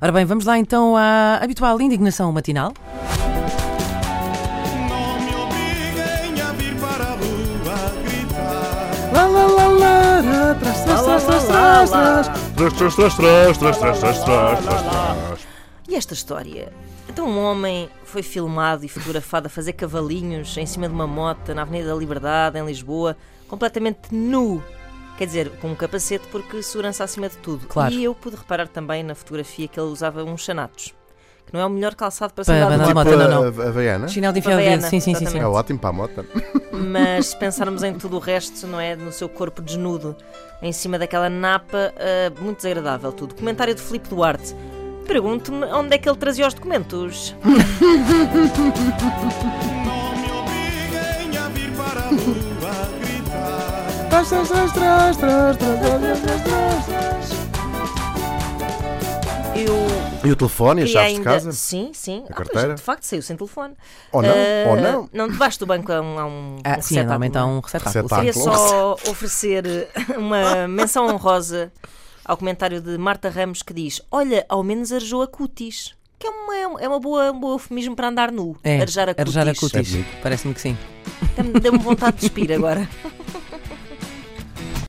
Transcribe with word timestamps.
Ora 0.00 0.12
bem, 0.12 0.26
vamos 0.26 0.44
lá 0.44 0.58
então 0.58 0.94
à 0.94 1.38
habitual 1.42 1.80
indignação 1.80 2.30
matinal. 2.30 2.74
Não 4.88 5.20
me 5.20 5.34
obriguem 5.34 6.42
a 6.42 6.52
vir 6.52 6.76
para 6.76 7.04
a 7.04 7.12
rua 7.12 8.02
gritar. 8.04 9.10
Lá, 9.14 9.26
lá, 9.26 9.46
lá, 9.46 9.68
lá, 9.68 10.20
lá, 10.20 10.54
trás, 10.54 10.84
trás, 10.84 11.02
trás, 11.02 11.24
trás, 11.24 11.44
trás, 11.46 11.90
trás. 11.90 12.26
Trás, 12.56 12.72
trás, 12.74 12.94
trás, 12.94 13.14
trás, 13.16 13.58
trás, 13.58 13.78
trás, 13.78 13.98
trás, 13.98 14.24
trás, 14.24 14.60
trás, 14.60 14.82
trás. 14.82 15.46
E 15.88 15.94
esta 15.94 16.12
história? 16.12 16.70
Então 17.08 17.26
um 17.26 17.42
homem 17.42 17.88
foi 18.04 18.22
filmado 18.22 18.84
e 18.84 18.88
fotografado 18.88 19.46
a 19.46 19.50
fazer 19.50 19.72
cavalinhos 19.72 20.54
em 20.58 20.66
cima 20.66 20.88
de 20.88 20.94
uma 20.94 21.06
moto 21.06 21.54
na 21.54 21.62
Avenida 21.62 21.88
da 21.88 21.94
Liberdade, 21.94 22.58
em 22.58 22.66
Lisboa, 22.66 23.16
completamente 23.48 24.14
nu. 24.14 24.62
Quer 25.16 25.26
dizer, 25.26 25.50
com 25.60 25.68
um 25.68 25.74
capacete 25.74 26.26
porque 26.30 26.62
segurança 26.62 27.02
acima 27.02 27.28
de 27.28 27.36
tudo. 27.38 27.66
Claro. 27.66 27.94
E 27.94 28.04
eu 28.04 28.14
pude 28.14 28.36
reparar 28.36 28.68
também 28.68 29.02
na 29.02 29.14
fotografia 29.14 29.66
que 29.66 29.80
ele 29.80 29.88
usava 29.88 30.22
uns 30.22 30.42
chanatos. 30.42 30.94
Que 31.46 31.54
não 31.54 31.60
é 31.60 31.66
o 31.66 31.70
melhor 31.70 31.94
calçado 31.94 32.34
para 32.34 32.42
se 32.42 32.52
andar 32.52 32.86
de 32.86 32.92
moto. 32.92 33.10
não, 33.10 33.28
não. 33.28 33.50
Tipo 33.50 33.62
a 33.62 33.68
Havaiana? 33.68 34.08
Chinelo 34.08 34.32
de 34.32 34.40
enfiar 34.40 34.54
Havaiana, 34.54 34.76
dedo. 34.78 34.90
Sim, 34.90 35.00
sim, 35.00 35.14
sim, 35.14 35.26
sim. 35.26 35.38
É 35.38 35.46
ótimo 35.46 35.78
para 35.78 35.90
a 35.90 35.92
moto. 35.92 36.26
Mas 36.72 37.28
se 37.28 37.36
pensarmos 37.38 37.82
em 37.84 37.94
tudo 37.94 38.16
o 38.16 38.18
resto, 38.18 38.66
não 38.66 38.80
é? 38.80 38.96
No 38.96 39.12
seu 39.12 39.28
corpo 39.28 39.62
desnudo, 39.62 40.16
em 40.60 40.72
cima 40.72 40.98
daquela 40.98 41.30
napa, 41.30 41.94
ah, 41.96 42.32
muito 42.40 42.58
desagradável 42.58 43.12
tudo. 43.12 43.34
Comentário 43.34 43.74
de 43.74 43.80
Filipe 43.80 44.08
Duarte. 44.08 44.54
Pergunto-me 45.06 45.66
onde 45.66 45.94
é 45.94 45.98
que 45.98 46.08
ele 46.08 46.18
trazia 46.18 46.48
os 46.48 46.52
documentos. 46.52 47.34
Não 47.40 47.52
me 50.16 50.32
obriguem 50.32 51.38
a 51.38 51.48
vir 51.48 51.70
para 51.76 52.00
a 52.00 52.10
gritar. 52.10 52.45
Trás, 54.28 54.48
trás, 54.48 54.72
trás, 54.72 55.16
trás, 55.16 55.56
trás, 55.56 55.56
trás, 55.56 56.00
trás, 56.00 56.20
trás, 56.20 56.42
trás, 56.42 56.86
trás. 56.86 57.30
Eu 59.54 59.74
E 60.28 60.32
o 60.32 60.36
telefone, 60.36 60.82
as 60.82 60.90
chaves 60.90 61.10
de 61.12 61.16
ainda. 61.18 61.24
casa? 61.30 61.52
Sim, 61.52 61.90
sim. 61.94 62.24
Ah, 62.28 62.32
pois, 62.34 62.48
carteira? 62.48 62.74
de 62.74 62.82
facto, 62.82 63.04
saiu 63.04 63.22
sem 63.22 63.36
telefone. 63.36 63.74
Ou 64.12 64.22
não? 64.22 64.28
Ah, 64.30 64.68
Ou 64.70 64.76
não? 64.80 65.08
Não, 65.12 65.28
debaixo 65.28 65.58
do 65.60 65.66
banco 65.66 65.92
há 65.92 66.00
um, 66.00 66.18
há 66.18 66.26
um, 66.26 66.56
Ah, 66.64 66.76
um 66.78 66.82
sim, 66.82 66.96
normalmente 66.96 67.38
há 67.38 67.40
é? 67.40 67.44
um 67.44 67.60
receptáculo. 67.60 68.08
Receptáculo. 68.08 68.32
Queria 68.32 68.58
só 68.58 68.96
oferecer 69.10 69.88
uma 70.18 70.66
menção 70.68 71.06
honrosa 71.06 71.72
ao 72.24 72.36
comentário 72.36 72.80
de 72.80 72.98
Marta 72.98 73.30
Ramos 73.30 73.62
que 73.62 73.72
diz: 73.72 74.02
Olha, 74.10 74.44
ao 74.48 74.62
menos 74.64 74.90
arejou 74.92 75.22
a 75.22 75.28
cutis. 75.28 75.94
Que 76.18 76.26
é 76.26 76.30
uma, 76.30 76.80
é 76.82 76.88
uma 76.88 76.98
boa, 76.98 77.30
um 77.30 77.38
bom 77.38 77.52
eufemismo 77.52 77.94
para 77.94 78.08
andar 78.08 78.32
nu. 78.32 78.56
É, 78.64 78.80
arejar 78.80 79.08
a 79.08 79.14
cutis. 79.14 79.36
arejar 79.36 79.52
a 79.52 79.54
cutis. 79.54 79.94
É. 79.94 80.04
Parece-me 80.22 80.52
que 80.54 80.60
sim. 80.62 80.76
Deu-me 81.62 81.78
vontade 81.78 82.16
de 82.16 82.20
despir 82.22 82.50
agora. 82.52 82.88